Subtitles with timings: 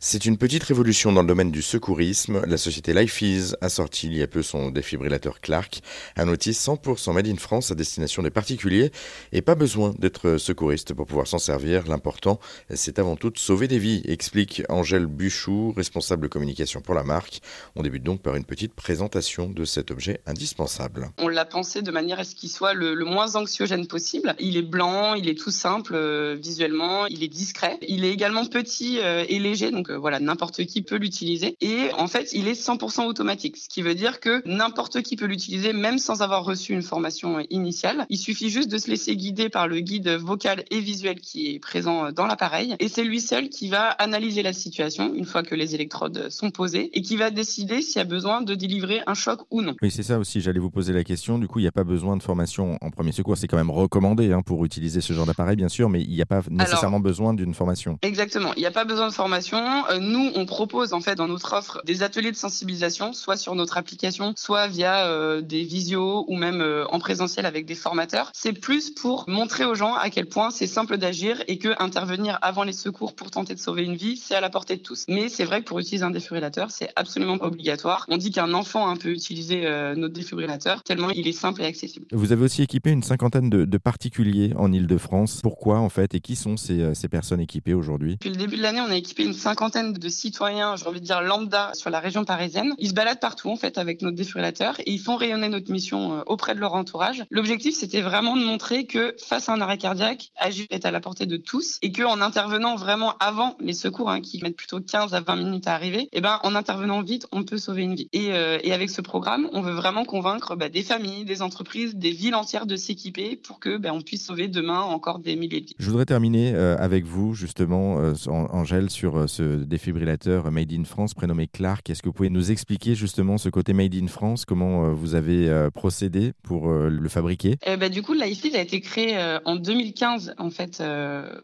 [0.00, 2.40] C'est une petite révolution dans le domaine du secourisme.
[2.46, 5.80] La société LifeEase a sorti il y a peu son défibrillateur Clark,
[6.14, 8.92] un outil 100% made in France à destination des particuliers
[9.32, 11.88] et pas besoin d'être secouriste pour pouvoir s'en servir.
[11.88, 12.38] L'important,
[12.72, 17.40] c'est avant tout de sauver des vies, explique Angèle Buchou, responsable communication pour la marque.
[17.74, 21.10] On débute donc par une petite présentation de cet objet indispensable.
[21.18, 24.36] On l'a pensé de manière à ce qu'il soit le, moins anxiogène possible.
[24.38, 27.78] Il est blanc, il est tout simple euh, visuellement, il est discret.
[27.88, 31.56] Il est également petit euh, et léger, donc voilà, n'importe qui peut l'utiliser.
[31.60, 35.26] Et en fait, il est 100% automatique, ce qui veut dire que n'importe qui peut
[35.26, 38.06] l'utiliser même sans avoir reçu une formation initiale.
[38.10, 41.58] Il suffit juste de se laisser guider par le guide vocal et visuel qui est
[41.58, 42.76] présent dans l'appareil.
[42.80, 46.50] Et c'est lui seul qui va analyser la situation une fois que les électrodes sont
[46.50, 49.74] posées et qui va décider s'il y a besoin de délivrer un choc ou non.
[49.82, 50.40] Oui, c'est ça aussi.
[50.40, 51.38] J'allais vous poser la question.
[51.38, 53.36] Du coup, il n'y a pas besoin de formation en premier secours.
[53.36, 56.22] C'est quand même recommandé hein, pour utiliser ce genre d'appareil, bien sûr, mais il n'y
[56.22, 57.98] a pas nécessairement besoin d'une formation.
[58.02, 58.52] Exactement.
[58.56, 59.77] Il n'y a pas besoin de formation.
[59.90, 63.54] Euh, nous, on propose en fait dans notre offre des ateliers de sensibilisation, soit sur
[63.54, 68.30] notre application, soit via euh, des visios ou même euh, en présentiel avec des formateurs.
[68.34, 72.38] C'est plus pour montrer aux gens à quel point c'est simple d'agir et que intervenir
[72.42, 75.04] avant les secours pour tenter de sauver une vie, c'est à la portée de tous.
[75.08, 78.04] Mais c'est vrai que pour utiliser un défibrillateur, c'est absolument pas obligatoire.
[78.08, 79.62] On dit qu'un enfant peut utiliser
[79.96, 82.06] notre défibrillateur tellement il est simple et accessible.
[82.12, 85.40] Vous avez aussi équipé une cinquantaine de, particuliers en Ile-de-France.
[85.42, 88.12] Pourquoi en fait et qui sont ces, ces personnes équipées aujourd'hui?
[88.14, 91.04] Depuis le début de l'année, on a équipé une cinquantaine de citoyens, j'ai envie de
[91.04, 92.74] dire lambda, sur la région parisienne.
[92.78, 96.14] Ils se baladent partout en fait avec notre défibrillateur et ils font rayonner notre mission
[96.14, 97.24] euh, auprès de leur entourage.
[97.30, 101.00] L'objectif, c'était vraiment de montrer que face à un arrêt cardiaque, agir est à la
[101.00, 105.14] portée de tous et qu'en intervenant vraiment avant les secours, hein, qui mettent plutôt 15
[105.14, 107.94] à 20 minutes à arriver, et eh ben en intervenant vite, on peut sauver une
[107.94, 108.08] vie.
[108.12, 112.10] Et, euh, avec ce programme, on veut vraiment convaincre bah, des familles, des entreprises, des
[112.10, 115.66] villes entières de s'équiper pour que bah, on puisse sauver demain encore des milliers de
[115.66, 115.74] vies.
[115.78, 121.46] Je voudrais terminer euh, avec vous justement, Angèle, sur ce défibrillateur Made in France prénommé
[121.46, 121.88] Clark.
[121.90, 125.14] Est-ce que vous pouvez nous expliquer justement ce côté Made in France, comment euh, vous
[125.14, 127.56] avez euh, procédé pour euh, le fabriquer?
[127.66, 130.82] Eh ben, Du coup, l'IFID a été créé en 2015 en fait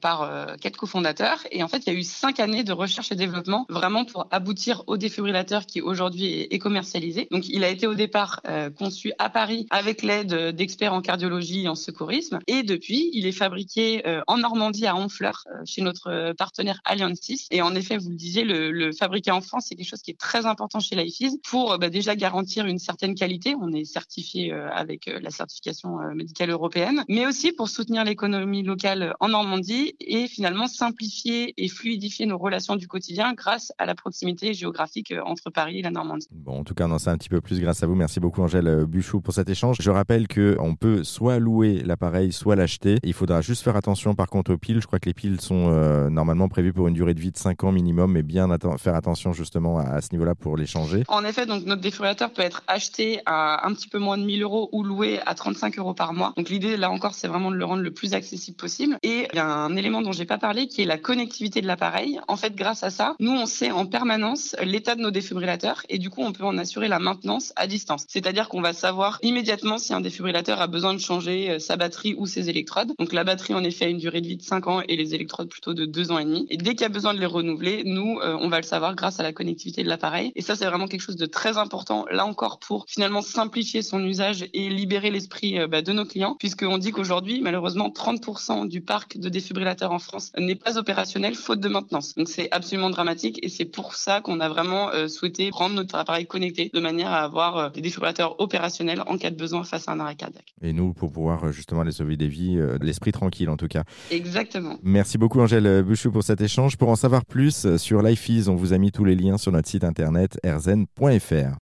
[0.00, 3.14] par quatre cofondateurs et en fait il y a eu cinq années de recherche et
[3.14, 7.28] développement vraiment pour aboutir au défibrillateur qui aujourd'hui est commercialisé.
[7.30, 8.42] Donc il a été au départ
[8.78, 13.32] conçu à Paris avec l'aide d'experts en cardiologie et en secourisme et depuis il est
[13.32, 18.16] fabriqué en Normandie à Honfleur chez notre partenaire Allianz 6 et en effet vous le
[18.16, 21.38] disiez le, le fabriquer en France, c'est quelque chose qui est très important chez LifeEase
[21.42, 23.54] pour bah, déjà garantir une certaine qualité.
[23.60, 28.04] On est certifié euh, avec euh, la certification euh, médicale européenne, mais aussi pour soutenir
[28.04, 33.86] l'économie locale en Normandie et finalement simplifier et fluidifier nos relations du quotidien grâce à
[33.86, 36.26] la proximité géographique entre Paris et la Normandie.
[36.30, 37.94] Bon, en tout cas, on en sait un petit peu plus grâce à vous.
[37.94, 39.76] Merci beaucoup, Angèle Buchou, pour cet échange.
[39.80, 42.98] Je rappelle qu'on peut soit louer l'appareil, soit l'acheter.
[43.02, 44.80] Il faudra juste faire attention par contre aux piles.
[44.80, 45.70] Je crois que les piles sont
[46.10, 49.32] normalement prévues pour une durée de vie de 5 ans minimum, mais bien faire attention
[49.32, 53.20] justement à, ce niveau-là pour les changer En effet, donc notre défibrillateur peut être acheté
[53.26, 56.32] à un petit peu moins de 1000 euros ou loué à 35 euros par mois.
[56.36, 58.98] Donc l'idée là encore, c'est vraiment de le rendre le plus accessible possible.
[59.02, 61.66] Et il y a un élément dont j'ai pas parlé qui est la connectivité de
[61.66, 62.20] l'appareil.
[62.28, 65.98] En fait, grâce à ça, nous on sait en permanence l'état de nos défibrillateurs et
[65.98, 68.04] du coup on peut en assurer la maintenance à distance.
[68.08, 72.14] C'est-à-dire qu'on va savoir immédiatement si un défibrillateur a besoin de changer euh, sa batterie
[72.18, 72.92] ou ses électrodes.
[72.98, 75.14] Donc la batterie en effet a une durée de vie de 5 ans et les
[75.14, 76.46] électrodes plutôt de 2 ans et demi.
[76.50, 78.94] Et dès qu'il y a besoin de les renouveler, nous euh, on va le savoir
[78.94, 80.32] grâce à la connectivité de l'appareil.
[80.34, 84.04] Et ça, c'est vraiment quelque chose de très important, là encore, pour finalement simplifier son
[84.04, 88.80] usage et libérer l'esprit euh, bah, de nos clients, puisqu'on dit qu'aujourd'hui, malheureusement, 30% du
[88.80, 92.14] parc de défibrillateurs en France n'est pas opérationnel faute de maintenance.
[92.14, 95.94] Donc c'est absolument dramatique et c'est pour ça qu'on a vraiment euh, souhaité rendre notre
[95.94, 99.88] appareil connecté de manière à avoir euh, des défibrillateurs opérationnels en cas de besoin face
[99.88, 100.54] à un arrêt cardiaque.
[100.62, 103.84] Et nous, pour pouvoir justement les sauver des vies, l'esprit tranquille en tout cas.
[104.10, 104.78] Exactement.
[104.82, 106.76] Merci beaucoup Angèle Bouchou pour cet échange.
[106.76, 109.68] Pour en savoir plus sur LifeEase, on vous a mis tous les liens sur notre
[109.68, 111.52] site internet erzen.fr.